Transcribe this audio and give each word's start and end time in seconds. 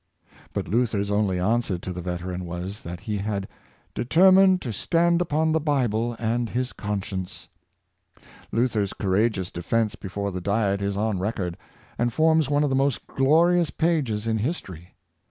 But 0.53 0.67
Luther's 0.67 1.11
only 1.11 1.37
answer 1.39 1.77
to 1.77 1.93
the 1.93 2.01
veteran 2.01 2.43
was, 2.45 2.81
that 2.81 3.01
he 3.01 3.19
had" 3.19 3.47
determined 3.93 4.59
to 4.63 4.73
stand 4.73 5.21
upon 5.21 5.51
the 5.51 5.59
Bible 5.59 6.15
and 6.17 6.49
his 6.49 6.73
conscience." 6.73 7.49
Luther's 8.51 8.93
courageous 8.93 9.51
defense 9.51 9.93
before 9.93 10.31
the 10.31 10.41
Diet 10.41 10.81
is 10.81 10.97
on 10.97 11.19
record, 11.19 11.55
and 11.99 12.11
forms 12.11 12.49
one 12.49 12.63
of 12.63 12.71
the 12.71 12.75
most 12.75 13.05
glorious 13.05 13.69
pages 13.69 14.25
in 14.25 14.39
history. 14.39 14.95